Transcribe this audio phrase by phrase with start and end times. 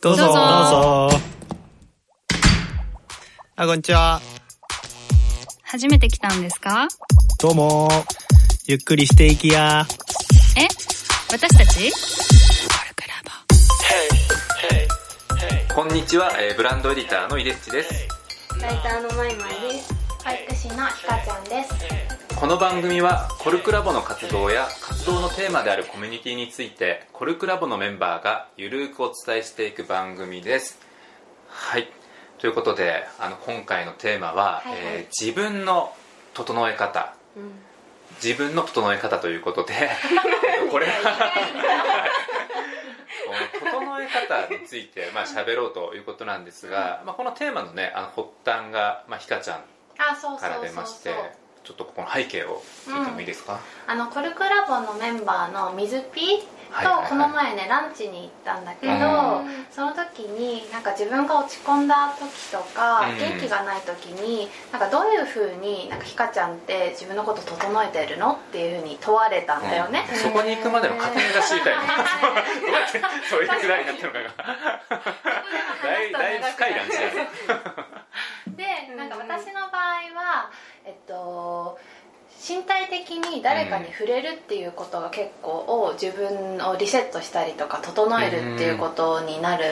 [0.00, 0.24] どうぞ。
[0.24, 1.20] どうぞどうぞ。
[3.56, 4.20] あ、こんにちは。
[5.62, 6.88] 初めて来たんですか？
[7.40, 7.88] どうも。
[8.66, 9.86] ゆっくりしていきや。
[10.56, 10.66] え？
[11.30, 11.92] 私たち？
[15.74, 18.08] こんにちは、えーブランドエディターの井出口です
[18.60, 21.72] ライターのまいまいです保育士のひかちゃんです
[22.40, 30.78] この番組はコルクラボの活動や活動のテーマであるコミュニティについてコルクラボのメンバーがゆるーくお伝えしていく番組です。
[31.48, 31.88] はい。
[32.38, 34.78] ということであの今回のテーマは、はいはい。
[34.78, 35.92] えー自分の
[36.34, 37.14] 整え方。
[38.22, 39.74] 自分の整え方ということで
[40.70, 40.92] これは
[43.60, 49.64] 整え方についてまあ喋ろうということなんですが、まあ、このテーマのねあの発端が、まあ、ひかちゃん
[49.98, 50.40] あそうそう。
[50.40, 51.14] から出まして
[51.64, 56.20] ちょっとここの背景を聞いてもいいですか、あのコルクラボのメンバーの水ピ
[56.70, 57.04] はいはいはい。
[57.04, 59.66] とこの前ねランチに行ったんだけど、うん。
[59.70, 63.18] その時になんか自分が落ち込んだ時とか、うん。
[63.18, 70.16] 元気がない時になんかどういうふうになんかひかちゃんって自分のこと整えてるのっていうふうに問われたんだよね、うん。
[70.16, 71.74] そこに行くまでの過程が知りたい
[73.30, 74.28] そういうくだりになったのかが
[75.82, 77.02] だいだいぶ深いランチだ
[78.48, 79.82] でなんか私の場合
[80.14, 80.50] は
[80.84, 81.78] えっと
[82.48, 89.64] 身体的に誰かに触れるっていうことが結構を自分をリセットしたりとか整えるっていうことになる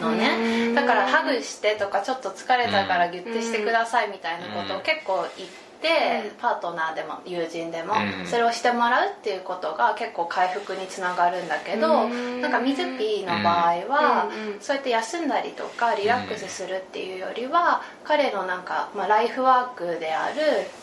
[0.00, 0.74] のね。
[0.74, 8.26] だからハグしてとかちょっと疲れたからギュッてしてくださいみたいなことを結構言ってパートナーでも友人でもうん。
[8.26, 14.28] それをしてもらうっていうことが結構回復につながるんだけどなんか水ピーの場合は
[14.60, 20.36] そうやって休んだりとかリラックスするっていうよりは彼のなんか、まあ、ライフワークである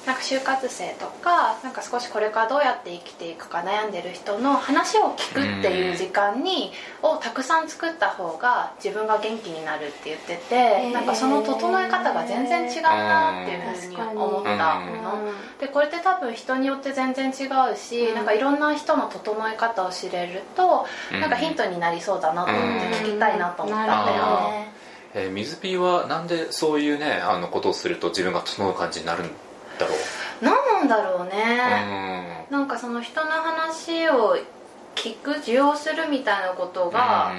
[0.06, 15.32] なんか就活生とかなんか少しこれからどうやって生きていくか悩んでる人の話を聞くっていう時間にをたくさん作った方が自分が元気になるって言っててなんかその整え方が全然違うなっていうふうに思ったの。
[15.60, 24.73] でこれって多分人によって全然違うし、なんかいろんな人の整え方を知れると、うんなんかヒントになりそうだなと思って聞きたいなと思ったんだよね、
[25.14, 29.28] えー水ピーはなんでそういうねあのことをすると自分が整う感じになるん
[29.80, 29.98] だろう？
[30.44, 32.58] 何なんだろうね、うん。
[32.58, 34.38] なんかその人の話を
[34.96, 37.34] 聞く受容するみたいなことが、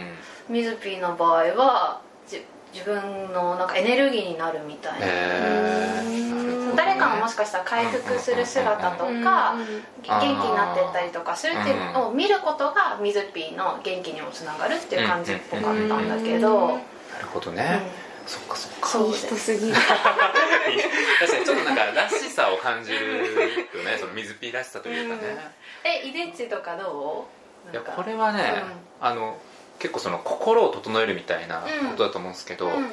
[0.48, 2.42] ミズピーの場合はじ
[2.72, 6.74] 自分のなんかエネルギーになるみたいな、えー。
[6.76, 9.54] 誰かのもしかしたら回復する姿とか、
[10.02, 16.80] 元気になってったりとかするっていうのを見ることがミズピーの元気にもつながるっていう感じっぽかったんだけど、
[17.34, 17.82] ほどね、
[18.26, 18.88] そっかそっか。
[18.88, 19.74] そうですすぎる。
[19.74, 19.88] 確
[21.32, 23.98] かにちょっとなんからしさを感じるよね。
[24.00, 25.36] その水ピーらしさというかね、
[25.84, 27.26] えイデッチとかど
[27.68, 27.72] う？
[27.72, 28.62] いやこれはね、
[29.00, 29.38] あの
[29.78, 32.92] 結構その心を整えるみたいなことだと思うんですけど、うん。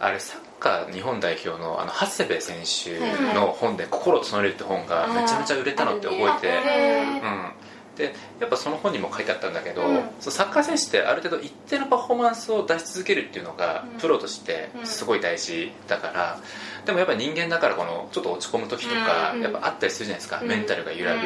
[0.00, 2.98] あれサッカー日本代表のあの長谷部選手
[3.34, 7.52] の本で「心を整える」って本がめちゃめちゃ売れたのって覚えて、うん、
[8.02, 10.02] でやっぱその本にも書いてあったんだけど、うん。
[10.20, 14.00] そのサッカー選手ってある程度一定のパフォーマンスを出し続けるっていうのが、うん。
[14.00, 16.40] プロとしてすごい大事だから、
[16.84, 19.42] でもやっぱ人間だからこのちょっと落ち込む時とか、うん。
[19.42, 20.48] やっぱあったりするじゃないですか、うん。
[20.48, 21.24] メンタルが揺らぐ、うん。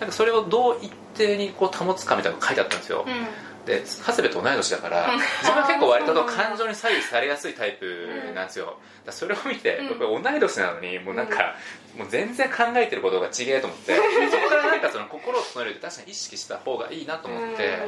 [0.00, 5.08] なんかそれをどう一定にこう保つかみたいなのが書いてあったんですよ、うんで長谷部と同い年だから
[5.40, 8.66] 自分は結構割と感情に左右されやすいタイプなんですよ。
[8.66, 9.86] だからそれを見て、うん。
[9.86, 11.56] やっぱり同い年なのにもうなんか、
[11.96, 14.02] もう全然考えてることが違えと思ってそ
[14.38, 17.78] こからなんかその心を整えるって確かに意識した方がいいなと思って、へ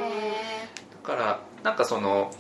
[1.03, 2.33] だからなんかその、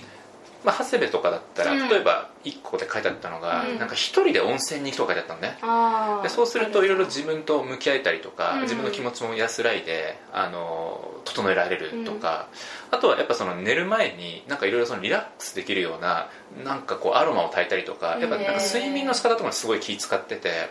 [0.66, 5.58] まあ、長谷部とかだったら、うん例えば1個で書いてあったのが、うんなんか一人で温泉に行くとか書いてあったのね。
[5.62, 12.48] あでそうするといろいろ自分と向き合えたりとか、うん自分の気持ちも安らいであの整えられるとか、
[12.90, 16.28] あとはやっぱその寝る前になんかいろいろそのリラックスできるような
[16.64, 20.70] なんかこうアロマを焚いたりとかやっぱなんか睡眠の仕方とかもすごい気使ってて、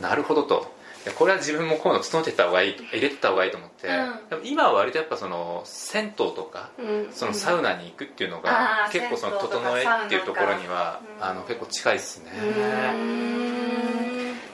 [0.00, 0.74] なるほどと
[1.12, 4.28] これは自分もこういうの整えてた方がいい入れてった方がいいと思って、うん。
[4.30, 6.70] でも今は割とやっぱその銭湯とか
[7.12, 12.32] そのサウナに行くっていうのあがー結構その整えっていうところにはあの結構近いですね。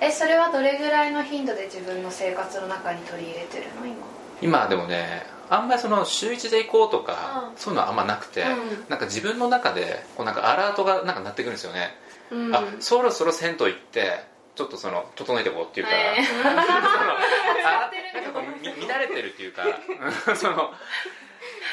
[0.00, 3.96] えそれはどれぐらいの頻度で自分の生活の中に取り入れてるの今？
[4.43, 7.56] 今でもねあんまりその週1で行こうとか、うん。
[7.56, 8.48] そういうのはあんまなくて、うん。
[8.88, 11.90] なんか自分の中でこうなんかアラートがなんか鳴ってくるんですよね、
[12.31, 12.55] うん。
[12.55, 19.64] あそろそろ銭湯行ってちょっとその整えていこうっていうか、えーそのあなんかこうみ乱れてるっていうか
[20.37, 20.72] その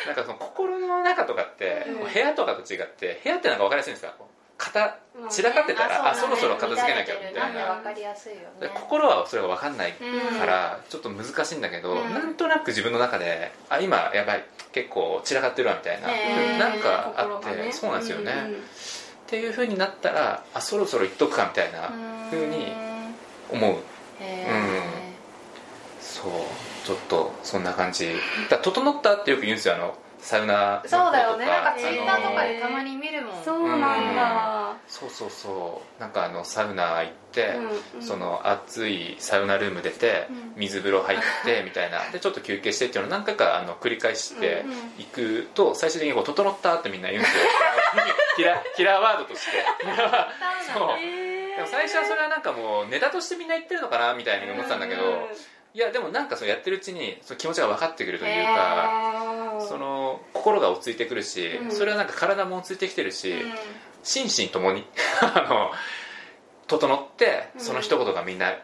[0.06, 2.14] なんかその心の中とかって、うん。
[2.14, 4.14] 部屋とかと違って部屋ってなんか分かりやすいんですか？
[4.58, 4.98] 片
[5.30, 7.76] 散らかってたら、あそろそろ片付けなきゃみたいな。
[7.76, 12.14] 分かりやすいよでね心はそれが分かんないからちょっと難しいんだけど、うん。
[12.14, 14.44] なんとなく自分の中であ今やばい
[14.74, 17.72] 結構散らかってるわみたいな、へーなんかあって、ね。
[17.72, 18.40] そうなんですよね、うん。
[18.40, 18.64] うん
[19.30, 21.92] っていう風になったらあそろそろ言っとくかみたいな
[22.30, 22.74] 風に
[23.52, 23.76] 思う。
[24.20, 24.46] へ
[26.00, 26.32] そう
[26.86, 28.16] ちょっとそんな感じ。
[28.50, 31.46] だ整ったってよく言うんですよあのサウナーそうだよね。
[31.46, 33.44] となんかツイッターとかでたまに見るもん。
[33.44, 33.78] そうな
[34.12, 34.74] んだ。
[34.88, 36.02] そうそうそう。
[36.02, 38.06] なんかあのサウナ行って、うんうん。
[38.06, 40.28] その暑いサウナルーム出て、
[40.58, 42.02] 水風呂入って みたいな。
[42.12, 44.66] でちょっと休憩してっていうのを何回かあの繰り返して
[44.98, 47.44] いくと最終的にこう「整った」ってみんな言うんですよ。
[48.36, 49.64] キラキラーワードとして。
[50.74, 55.02] そうでも最初はそれはなんかもうネタとしてみんな言ってるのかなみたいに思ってたんだけど、
[55.74, 61.72] いやでもなんかそうやってるうちにその気持ちが分かってくるというか、その心が落ち着いてくるし、うん。
[61.72, 63.34] それはなんか体も落ち着いてきてるし、
[64.04, 64.86] 心身ともに
[65.22, 65.72] あの
[66.68, 68.56] 整ってその一言がみんな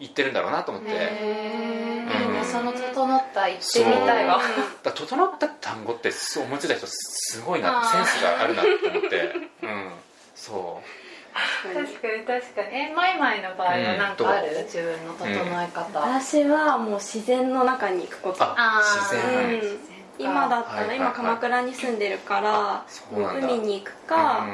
[0.00, 2.44] 言ってるんだろうなと思って、うん。
[2.44, 4.42] その整った言ってみたいわ。
[4.82, 9.34] だ整った単語ってそう思いついた人すごいなセンスがあるなって思って。
[9.62, 9.92] うん。
[10.34, 12.68] そう確かに確かに。
[12.72, 15.28] えマイマイの場合は何かある、うん自分の整
[15.62, 18.38] え方、私はもう自然の中に行くこと。
[18.42, 19.78] あ自然、うん。
[20.18, 20.96] 今だったら、はいはいはい。
[20.96, 24.46] 今鎌倉に住んでるから海に行くか、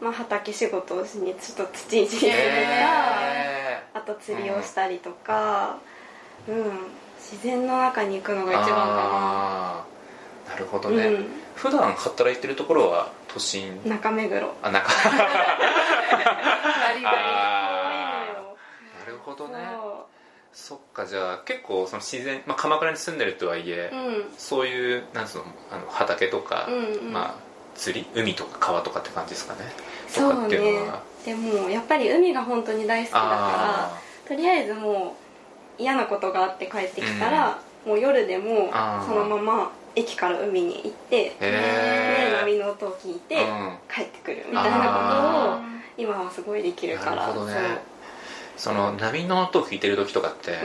[0.00, 5.78] まあ、畑仕事をしにちょっと土いじりするか、へあと釣りをしたりとか、
[6.48, 6.72] うん。
[7.18, 10.50] 自然の中に行くのが一番かあー。
[10.50, 11.26] なるほどね、うん。
[11.54, 13.80] 普段働いてるところは都心？
[13.84, 14.52] な中目黒。
[14.60, 15.12] あなんかバ
[16.94, 19.54] リバあーなるほどね
[20.62, 24.24] そそっかじゃあ結構その自然、まあ、鎌倉に住んでるとはいえ、ううん。
[24.38, 27.12] そういうなんつうのあの畑とか、うんうん。
[27.12, 27.34] まあ、
[27.74, 29.60] 釣り海とか川とかって感じですかね。
[30.14, 30.86] とそうね
[31.26, 33.98] でもやっぱり海が本当に大好きだかあら
[34.28, 35.16] とりあえずも
[35.78, 38.70] う嫌なことがあって帰ってきたら、もう夜でも
[39.06, 43.76] そのまま駅から海に行ってでえ波の音を聞いてうん。
[43.92, 44.92] 帰ってくるみたいなことを
[45.54, 45.60] あ
[45.96, 47.91] 今はすごいできるからなるほどね
[48.62, 50.56] その波の音を聞いてる時とかって、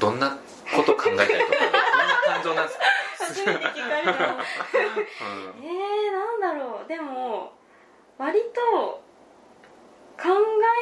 [0.00, 0.36] どんな
[0.74, 1.78] こと考えたりとかどんな
[2.34, 2.84] 感情なんですか、
[3.26, 4.10] 初めて聞かれた。
[4.10, 4.42] うん。
[5.62, 6.88] えー、なんだろう。
[6.88, 7.52] でも
[8.18, 9.00] 割と
[10.20, 10.24] 考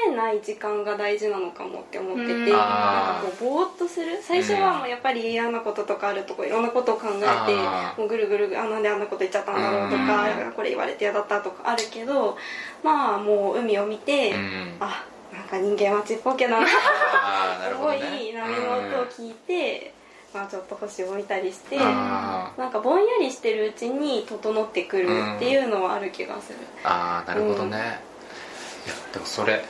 [0.06, 2.38] えない時間が大事なのかもって思ってて、うん。
[2.38, 4.18] なんかこうぼーっとする。
[4.22, 10.52] 最初はもうやっぱり嫌なこととかあるとこいろんなことを考えてもうぐるぐるあなんであんなこと言っちゃったんだろうとかうん。
[10.52, 12.38] これ言われて嫌だったとかあるけど
[12.82, 14.76] まあもう海を見て、うん。
[14.80, 15.04] あ
[15.46, 16.66] か人間はちっぽけだな。
[17.68, 17.98] すごい
[18.32, 19.92] 波の音を聞いて、
[20.32, 25.06] まあ、ちょっと星を見たりしてあなんかぼんやりしてるうちに整ってくる
[25.36, 29.64] っていうのはある気がする、ああなるほどね、いやでもそれ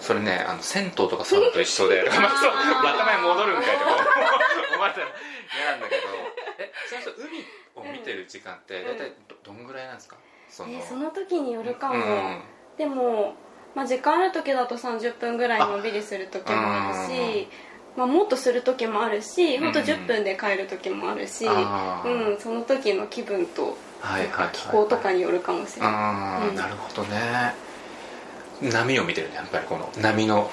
[0.00, 3.90] それねあの銭湯とかそういうのと一緒で また前戻るんかいとか。
[4.74, 5.06] 思われたら
[5.56, 6.02] 嫌なんだけど。
[6.58, 10.16] えちなみにその海を見てる時間って大体どどんぐらいなんですか？
[10.48, 10.72] その。
[10.72, 12.42] えーその時によるかも、うん。
[12.76, 13.34] でも、
[13.78, 17.48] まあ、時間ある時だと30分ぐらいのんびりする時もあるし
[17.96, 19.84] まあ、もっとする時もあるしほんとうん。
[19.84, 22.32] 10分で帰る時もあるし、あー。
[22.32, 23.76] うん、その時の気分と
[24.52, 27.54] 気候とかによるかもしれない、なるほどね。
[28.62, 30.50] 波を見てるねやっぱりこの波の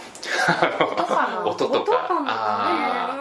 [1.45, 2.13] 音とか音か。
[2.13, 3.15] もあ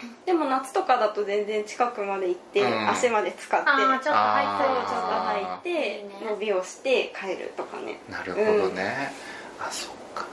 [0.00, 2.90] ね、うん、でも夏とかだと全然近くまで行って、うん。
[2.90, 3.66] 足まで使って。
[3.66, 7.98] ちょっと入ってちょっと入って伸びをして帰るとかね。
[8.08, 9.12] あなるほどね、
[9.60, 10.26] あそっか。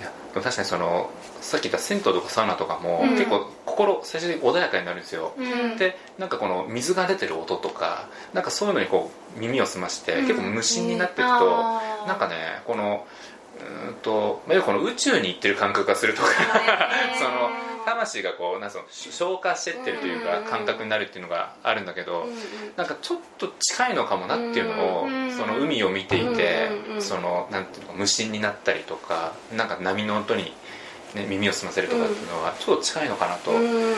[0.00, 3.10] いやでも確かにそのさっき言った銭湯とかサウナとかも、うん。
[3.10, 5.76] 結構心最終的に穏やかになるんですよ、うん。
[5.76, 10.26] でなんかこの水が出てる音とかなんかそういうのにこう耳を澄まして、うん。
[10.26, 12.08] 結構無心になっていくと、あー。
[12.08, 13.06] なんかねこの
[13.60, 16.28] うーんと、まあ、要はこの宇宙に行ってる感覚がするとか
[17.18, 17.50] その
[17.84, 20.44] 魂がこうなんかその消化してってるというかうん。
[20.44, 22.26] 感覚になるっていうのがあるんだけど、
[22.76, 30.54] なんかちょっと近いのかもなっていうのを、うんその海を見ていて、そのなんていうのか無心になったりとかなんか波の音に、
[31.14, 33.60] ね、耳を澄ませるとかっていうのはちょっと近いのかなと、うん。
[33.60, 33.94] うん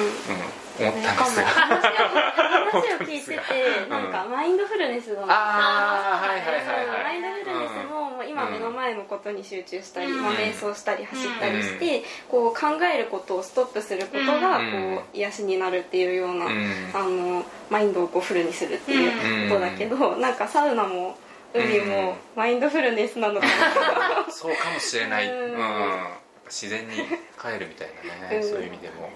[0.77, 1.47] 思ったんですが、
[2.75, 3.41] 話を聞いてて
[3.85, 7.05] うんなんかマインドフルネスのああはいはいはいはい。
[7.05, 7.54] マインドフル
[8.35, 10.23] 今目の前のことに集中したり、うん。
[10.23, 14.97] まあ、瞑想したり走ったりして、こう考えることをストップすることがうん。
[14.97, 16.53] こう癒しになるっていうような、うん。
[16.93, 21.17] あのマインドをこうフルにするっていうことだけど、なんかサウナも
[21.55, 21.89] 海うん。
[21.89, 24.33] もマインドフルネスなのかな。
[24.33, 25.55] そうかもしれない、ううん。
[25.55, 26.07] ん
[26.47, 26.95] 自然に
[27.41, 27.89] 帰るみたい
[28.21, 28.43] なね、うん。
[28.43, 29.11] そういう意味でも。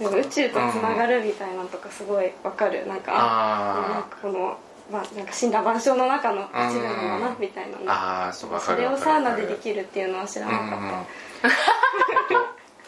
[0.00, 2.86] 宇宙とつながるみたいなのとかすごいわかる。
[2.86, 3.20] なんかなん。
[3.20, 4.58] あかこの
[4.92, 10.68] まあ、なんか神羅万象の中の一部なんだうなんみたいなねああそうわかそれをサウナでできるっていうのは知らなかっ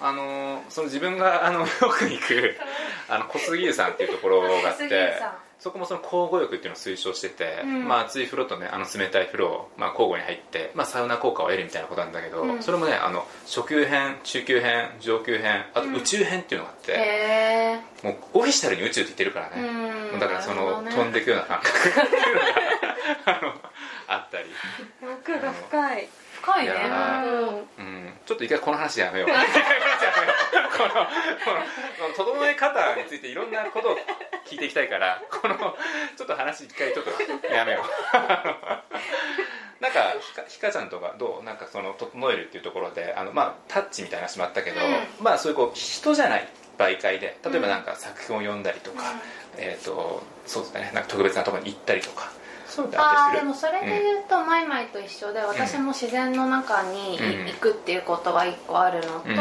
[0.01, 2.57] た、あのーその自分があのよく行く
[3.09, 5.19] あの小杉湯さんっていうところがあって
[5.59, 7.89] そこもその交互浴っていうのを推奨してて、うん。
[7.89, 12.63] まあ、熱い風呂とねあの冷たい風呂を、まあ、交互に入って、まあ、サウナ効果を得るみたいなことなんだけど、うん。
[12.63, 16.97] それもねあの初級編中級編上級編あと宇宙編っていうのがあって、へ
[18.03, 18.07] え。
[18.07, 19.69] もうオフィシャルに宇宙って言ってるからね、
[20.13, 20.21] うん。
[20.21, 20.91] だからその、ね。
[20.91, 22.41] 飛んでいくような感覚っていうの
[23.25, 23.55] があの
[24.09, 24.45] あったり、
[25.03, 26.09] 奥が深い
[26.45, 26.73] 深いね。
[27.79, 29.29] うんうん、ちょっと一回この話やめよう。
[30.77, 31.01] このこ
[32.09, 33.99] の整え方についていろんなことを
[34.45, 35.57] 聞いていきたいからこの
[36.17, 37.13] ちょっと話一回ちょっと
[37.47, 37.85] やめよう。
[39.81, 41.45] なんかひかひかちゃんとかどう？
[41.45, 44.85] なんかその整えるっていうところであの、まあ、タッチみたいな話もあったけど、う
[45.21, 46.49] まあそういうこう人じゃない
[46.79, 49.15] 媒介で例えばなんか作品を読んだりとか、
[49.57, 50.91] えー、とそうですね。
[50.95, 52.33] なんか特別なところに行ったりとか
[52.75, 59.37] そういうのってあでもそれで言うと、マイマイと一緒で私も自然の中に行くっていうことは一個あるのと、うん。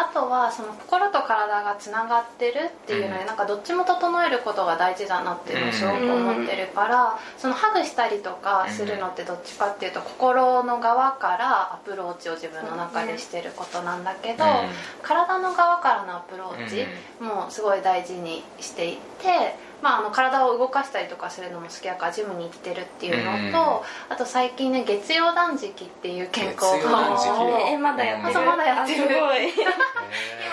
[0.00, 3.26] あとはその心と体がつながってるっていうので、うん。
[3.26, 14.50] なんかどっちも整えることが大事だなっていうのをすごく思ってるから、そのハグしたりとかするのってどっちかっていうと心の側からアプローチを自分の中でしてることなんだけど、うん。
[15.02, 16.86] 体の側からのアプローチ
[17.22, 27.44] もすごい大事にしていて、まあ、あの体を動かしたりとかするのも好きだからジムに行ってるっていうのと、あと最近ね月曜断食っていう健康法。
[27.44, 28.44] をえまだやってる。
[28.44, 29.04] まだやってる。
[29.04, 29.48] あすごい。
[29.54, 29.70] 今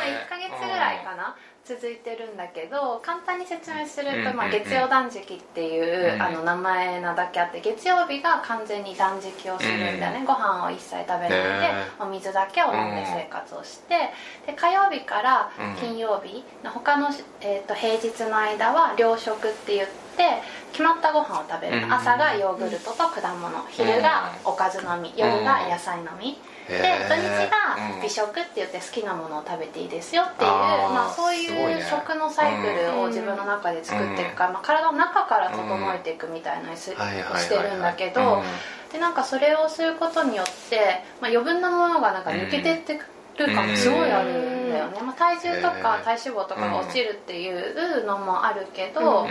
[0.04, 1.36] 1ヶ月ぐらいかな
[1.68, 13.96] 続いてるんだけど簡単に説明すると、うんまあ、月曜断食っていう、うんあの名前なだけあって月曜日が完全に断食をするんだよね、ご飯を一切食べないで、ねお水だけを飲んで生活をして、
[14.46, 17.10] で火曜日から金曜日の他の、
[17.42, 20.05] えー、と平日の間は糧食って言って
[20.72, 21.94] 決まったご飯を食べる、うん。
[21.94, 23.66] 朝がヨーグルトと果物。
[23.70, 25.14] 昼がおかずのみ。
[25.16, 28.02] 夜が野菜のみ、で土日がうん。
[28.02, 36.86] 美食って言って好きなものを食べていいですよっていうまあ、そういう食のサイクルを自分の中で作っていくから、まあ、体の中から整えていくみたいなのにし
[37.50, 38.44] てるんだけど
[38.92, 43.00] でなんかそれをすることによって、まあ、余分なものがなんか抜けてって
[43.38, 49.30] る感もすごいあるんだよね、まあ、体重とか体脂肪とかが落ちるっていうのもあるけど、うん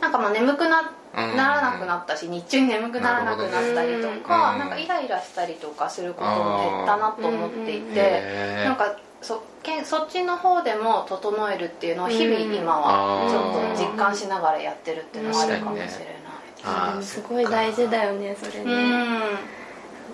[0.00, 4.58] なんかまあ眠くなうんならなくなったし日中に眠くならなくなったりとか、うん。
[4.58, 12.54] なんかイライラしたりとかすることも減ったなと思っていて、なんかそけんそっちの方でも整えるっていうのを日々うん。
[12.54, 17.02] 今はちょっと実感しながらやってるっていうのはあるかもしれない。
[17.02, 19.20] すごい大事だよねそれね、うん。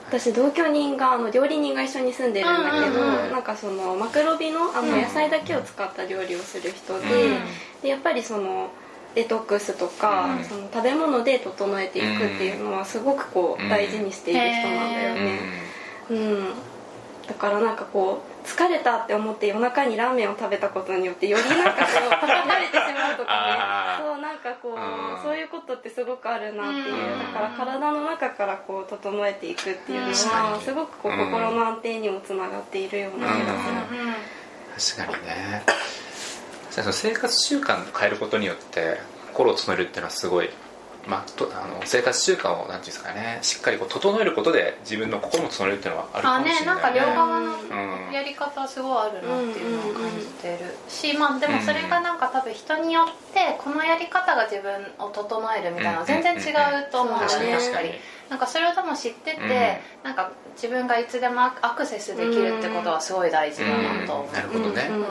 [0.08, 5.00] 私同居人があの料理人が一緒に住んでるんだけど、なんかそのマクロビのあのうん。
[5.00, 7.38] 野菜だけを使った料理をする人で,、うん。
[7.80, 8.70] でやっぱりその
[9.14, 10.44] デトックスとか、うん。
[10.44, 13.68] その食べ物で整えていくっていうのはすごくこう、うん。
[13.68, 15.38] 大事にしている人なんだようね、ん。
[16.10, 16.54] うん。
[17.26, 24.04] だからなんかこう疲れたって思って夜中にラーメンを食べたことによってよりなんかこう慣れてしまうとかね。
[24.04, 25.22] そうなんかこう、うん。
[25.22, 27.18] そういうことってすごくあるなっていう、うん。
[27.18, 33.36] だから体の中からこう整えていくっていうのはすごくこううん心の安定にもつながっているような気が
[34.78, 35.62] する、確かにね。
[35.66, 35.99] 確かに
[36.70, 38.98] その生活習慣を変えることによって
[39.28, 40.50] 心を整えるっていうのはすごい、
[41.06, 48.12] まあ、とあの生活習慣をなんていうんですかねしっかりこう整えることで自分の心も整えるっていうのはあるかあねもしれな、ないんか両側のうん。
[48.12, 50.58] やり方はすごいあるなっていうのを感じてる
[50.88, 57.46] し、まあでもそれがなんか多分人によってこのやり方が自分を整えるみたいなのは全然違うと思うんだよね。
[57.46, 57.90] うんうんうんやっぱり
[58.28, 59.48] なんかそれを多分知ってて、うん
[60.04, 63.68] なんか自分がいつでもアクセスできるってことはすごい大事だ
[64.00, 64.12] なと。
[64.12, 65.04] 思う、なるほどね、うん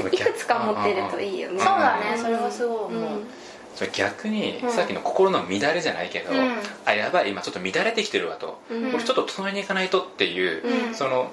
[0.00, 1.58] いくつか持ってるといいよね。
[1.58, 3.26] そうだねそれはすごい思う、うん。
[3.74, 4.70] それ逆に、うん。
[4.70, 6.56] さっきの心の乱れじゃないけど、うん。
[6.84, 8.90] あやばい今ちょっと乱れてきてるわと、うん。
[8.92, 10.94] これちょっと整えに行かないとっていう、うん。
[10.94, 11.30] その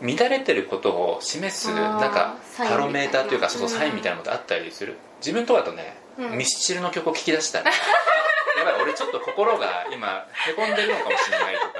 [0.00, 4.96] 乱れてることを示すなんかパロメーターというかそサインみたいなのってあったりする？
[5.20, 6.38] 自分とかだとね、うん。
[6.38, 7.70] ミスチルの曲を聴き出したら
[8.58, 11.75] やばい俺ちょっと心が今へこんでるのかもしれないとか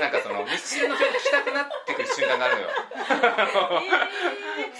[0.00, 2.68] なんかそのミスチルの曲聴きたくなってくる瞬間があるのよ。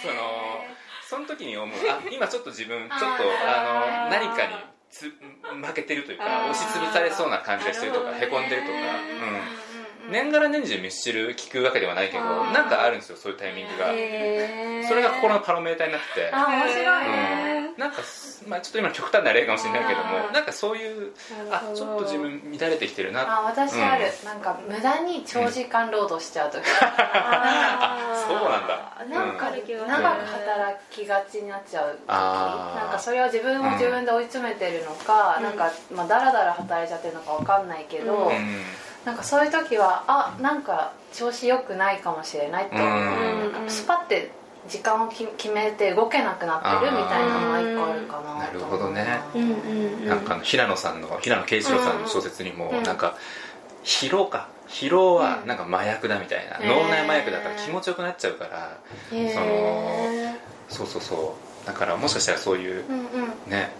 [0.00, 0.64] その
[1.08, 1.76] その時に思う。
[1.88, 3.06] あ今ちょっと自分ちょっと
[3.46, 4.54] あの何かに
[4.90, 9.67] つ負けてるというか押しつぶされそうな感じがしてるとかへこんでるとか、うん、
[10.10, 13.92] 年がら年中ミスチル聴くわけではないけどなんかあるんですよそういうタイミングが。
[14.88, 17.98] それが心のパロメーターになってあ面白いね、へなんか、
[18.48, 21.12] まあ、ちょっと今極端な例かもしれないけどもなんかそういう
[21.50, 28.88] あちょっと自分乱れてきてるなあ私ある、うなんか無駄に長時間労働しちゃう時、あーそうなんだ。
[29.10, 29.88] なんかうん。
[29.88, 32.06] 長く働きがちになっちゃう時。
[32.06, 35.44] なんかそれは自分を自分で追い詰めてるのか、うん。
[35.44, 38.62] なんかまあダラダラ働いちゃってるのかわかんないけど、うん
[39.08, 43.52] なんかそういう時はあなんか調子良くないかもしれないって思う、うん。
[43.52, 44.30] なんかスパって
[44.68, 49.06] 時間をき決めて動けなくなってるみたいなのが一個あるかななるほどね。
[49.34, 50.06] うんうんうん。
[50.06, 52.82] なんか平野さんの平野啓一郎さんの小説にもうん。
[52.82, 53.16] なんか
[53.82, 54.48] 疲労か。
[54.68, 58.78] 疲労はなんか麻薬だみたいな、うん脳内麻薬だから気持ちよくなっちゃうから、
[59.10, 59.32] へー。
[59.32, 60.36] その
[60.68, 61.34] そうそうそ
[61.64, 61.66] う。
[61.66, 63.06] だからもしかしたらそういううんうん。
[63.50, 63.70] ね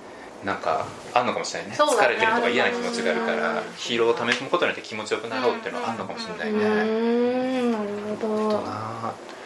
[0.44, 1.76] なんかあんのかもしれないね。
[1.76, 7.72] 疲れてるとか嫌な気持ちがあるからうん疲労をため込むことによって気持ちよくなろうっていうのはあんのかもしれないうね、ーん。
[7.72, 9.37] なるほとど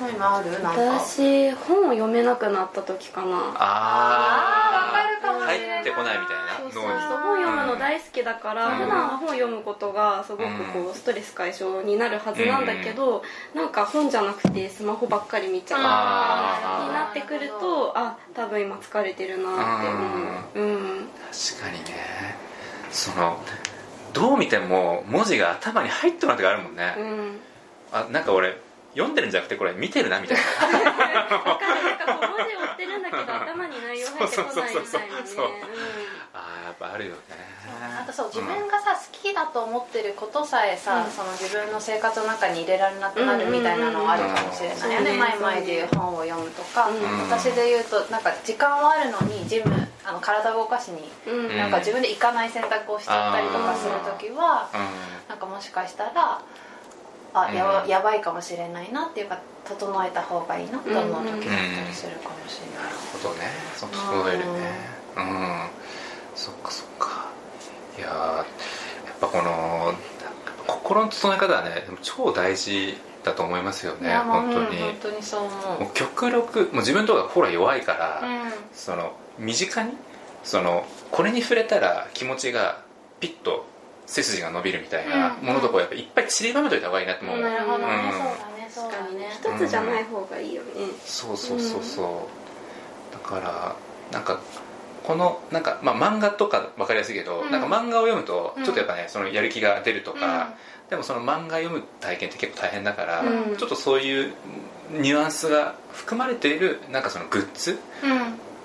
[0.00, 3.36] 私本を読めなくなった時かな。
[3.54, 5.78] ああーわかるかもしれない。
[5.78, 6.42] 入ってこないみたいな
[6.72, 8.76] そう本読むの大好きだから、うん。
[8.76, 13.22] 普段は本読むことがすごくこうストレス解消になるはずなんだけど、
[13.54, 15.80] なんか本じゃなくてスマホばっかり見ちゃう
[16.88, 19.98] になってくるとあ多分今疲れてるなって思
[20.54, 20.60] う。
[20.60, 21.08] うん。
[21.30, 22.38] 確かにね。
[22.90, 23.38] その
[24.12, 27.38] どう見ても文字が頭に入ってるの時あるもんね、うん。
[27.92, 28.56] あなんか俺
[28.92, 30.42] 読んでるんじゃなくてこれ見てるなみたいな。
[30.42, 31.84] わかる。
[31.84, 34.76] なんかこう文字追ってるんだけど頭に内容入ってこないみたいなね。
[34.76, 35.46] そうそうそうそう
[36.32, 37.20] あーやっぱあるよね。
[38.00, 41.10] あとそう自分がさ好きだと思ってることさえさ、うん。
[41.10, 44.94] その自分の生活の中に入れられなくなるみたいなのはあるかもしれない。
[44.94, 47.20] よねうん前々でいう本を読むとか、うん。
[47.30, 51.46] 私で言うとなんか時間はあるのにジムあの体を動かしにうん。
[51.46, 56.42] うんなんか自分で行かない選択をしちゃったりとかする時はうなんかもしかしたら
[57.34, 62.84] あやば,、やばいかもしれないなっていうか整えた方がいいなって思う時だったりするかもしれない、ん。
[62.84, 63.46] なるほどね。
[63.76, 64.44] その整えるね。
[65.16, 65.68] うん。
[66.34, 67.26] そっかそっか。
[67.98, 68.46] いやーやっ
[69.20, 69.94] ぱこの
[70.66, 74.16] 心の整え方はね超大事だと思いますよね。
[74.16, 75.80] 本当に、うん本当にそう思う。
[75.82, 78.52] もう極力もう自分とか心弱いから、うん。
[78.72, 79.92] その身近に
[80.42, 82.82] そのこれに触れたら気持ちが
[83.20, 83.66] ピッと
[84.10, 88.12] 背筋が伸びるみたいなうんものとかをやっぱいっぱい散りばめといた方がいいなって思う、なるほどね、うん。
[88.12, 89.28] そうだねそう確かにだね。
[89.30, 90.68] 一つじゃない方がいいよね。
[91.04, 92.28] そうそうそうそ
[93.10, 93.76] う、だから
[94.10, 94.40] なんか
[95.04, 97.50] このなんか、まあ、漫画とか分かりやすいけど、うん。
[97.50, 98.64] なんか漫画を読むとうん。
[98.64, 100.54] ちょっとやっぱね、そのやる気が出るとか、
[100.90, 103.56] でもその漫画読む体験って結構大変だから、うん。
[103.56, 104.32] ちょっとそういう
[104.90, 107.78] ニュアンスが含まれているなんかそのグッズ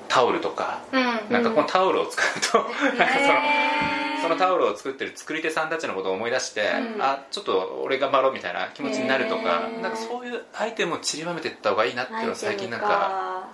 [0.08, 1.00] タオルとかうん。
[1.00, 1.06] うん。
[1.32, 2.58] なんかこのタオルを使うと、
[2.98, 6.62] なんかそのへーそのタオルを作ってる作り手さんたちのことを思い出して、
[6.96, 7.02] うん。
[7.02, 13.50] あちょっと俺頑張ろうみたいな気持ちになるとかなんかそういうアイテムを散りばめていった方がいいなっていうのは最近なんか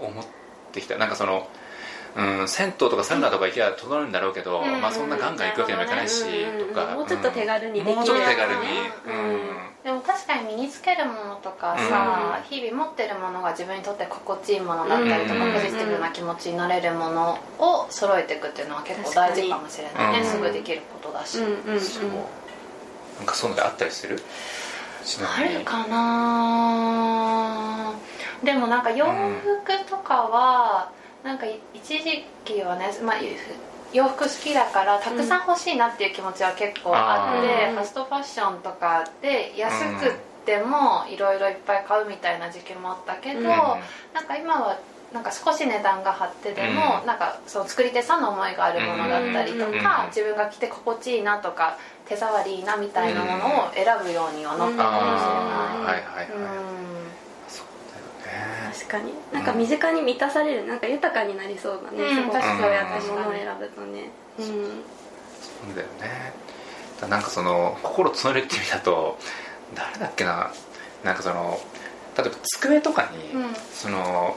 [0.00, 0.24] 思っ
[0.72, 0.98] てきた。
[0.98, 1.48] なんかその、
[2.16, 4.80] うん、銭湯とかサウナとか行けば整うんだろうけど、うん。
[4.80, 6.68] まあ、そんなガンガン行くわけにもいかないし、うん。
[6.68, 8.62] とかもうちょっと手軽にできるもうちょっと手軽に、
[9.84, 20.26] でも確かに身につけるものとかさ、日々持ってるものが自分にとって心地いいものだったりとか、うんポジティブな気持ちになれるものを揃えていくっていうのは結構大事かもしれないね、うん。
[20.26, 21.48] すぐできることだし、そう。
[23.18, 24.22] なんかそういうのがあったりする？
[25.24, 27.94] あるかな
[28.44, 33.16] でもなんか洋服とかは、なんか一時期はね、まあ、
[33.92, 37.74] 洋服好きだからたくさん欲しいなっていう気持ちは結構あって、うん。
[37.74, 40.14] ファストファッションとかで安く
[40.46, 43.46] てもいろいろいっぱい買うみたいな時期もあったけど、うん。
[43.46, 44.78] なんか今は
[45.12, 47.06] なんか少し値段が張ってでも、うん。
[47.06, 50.08] なんかその作り手さんの思いがあるものだったりとか、うん。
[50.08, 55.20] 自分が着て心地いいなとか手触りいいなみたいなものを選ぶようにはなったかもしれない。
[55.20, 56.26] あーはいはいはい、
[57.48, 57.66] そう
[58.24, 59.12] だよね確かに。
[59.32, 64.10] なんか身近に満たされるなんか豊かになりそうだね、うんそうやって物を選ぶとね。
[64.38, 64.44] うん。
[64.44, 66.32] そうだよね。
[67.00, 69.18] だなんかその心整えるっていう意味だと
[69.74, 70.50] 誰だっけな。
[71.04, 71.60] なんかその
[72.18, 73.54] 例えば机とかに、うん。
[73.72, 74.36] その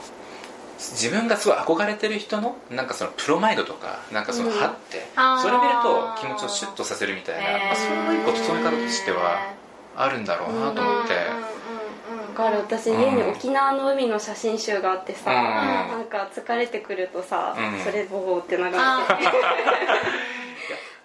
[0.78, 4.54] 自分がすごい憧れてる人のなんかそのプロマイドとかなんかそのうん。
[4.54, 5.42] 貼って、あー。
[5.42, 9.54] それ見ると気持ちをシュッとさせるみたいな、まあ、そういうこと整え方としては
[9.96, 11.53] あるんだろうなと思って、だ
[12.34, 15.36] から私家に沖縄の海の写真集があってさ、うん。
[15.36, 17.80] なんか疲れてくるとさ、うん。
[17.80, 18.76] それボーって流れて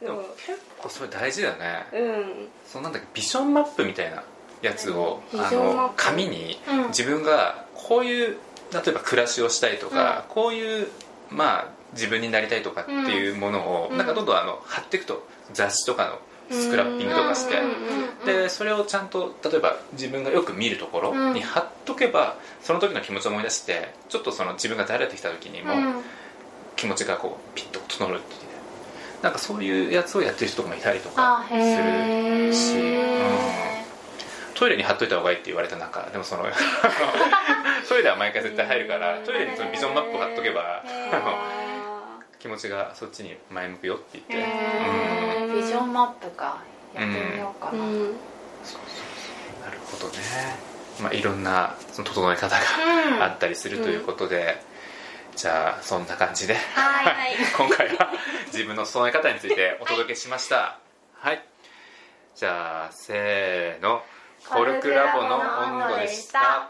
[0.01, 1.85] でも結構それ大事だね。
[1.93, 2.47] うん。
[2.65, 4.23] そうなんだっけビジョンマップみたいな
[4.61, 6.87] やつをあの紙にうん。
[6.87, 8.37] 自分がこういう
[8.73, 10.87] 例えば暮らしをしたいとか、こういう
[11.29, 13.97] まあ自分になりたいとかっていうものを、うん。
[13.97, 16.19] なんかどんどんあの貼っていくと雑誌とかの
[16.51, 17.61] スクラッピングとかして。
[18.25, 26.01] でそれをちゃんと例えば自分がよく見るところに貼っとけば、その時の気持ちを思い出してちょっとその自分がだれてきた時にもうん。
[26.75, 28.49] 気持ちがこうピッと整うっていう。
[29.21, 36.45] なんかそういうやつをやってる人とかもいたりとかするし、うん、トイレに貼っといた方がいいって言われた中でもその
[37.89, 40.83] トイレは毎回絶対入るからトイレにそのビジョンマップを貼っとけば
[42.39, 46.61] 気持ちがそっちに前向くよって言って、ビジョンマップか
[46.93, 48.03] やってみようかな、うん。
[48.03, 48.09] な
[49.71, 50.19] るほどね、
[51.01, 53.19] まあ、いろんなその整え方うん。
[53.19, 54.61] があったりするということで、
[55.35, 56.55] じゃあそんな感じで。
[56.55, 57.35] はい。
[57.57, 58.11] 今回は
[58.47, 60.77] 自分の整え方についてお届けしました。
[61.13, 61.43] はい、
[62.35, 64.03] じゃあせーの。
[64.47, 66.69] コルクラボの温度でした。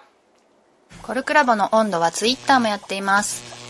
[1.04, 3.59] コルクラボの温度はツイッターもやっています。